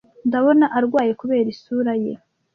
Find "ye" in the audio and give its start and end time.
2.03-2.13